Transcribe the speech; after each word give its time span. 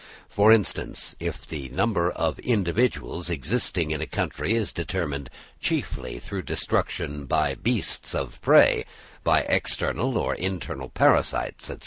For 0.27 0.51
instance, 0.51 1.15
if 1.19 1.45
the 1.47 1.69
number 1.69 2.09
of 2.09 2.39
individuals 2.39 3.29
existing 3.29 3.91
in 3.91 4.01
a 4.01 4.07
country 4.07 4.55
is 4.55 4.73
determined 4.73 5.29
chiefly 5.59 6.17
through 6.17 6.41
destruction 6.41 7.27
by 7.27 7.53
beasts 7.53 8.15
of 8.15 8.41
prey—by 8.41 9.41
external 9.41 10.17
or 10.17 10.33
internal 10.33 10.89
parasites, 10.89 11.67
&c. 11.67 11.75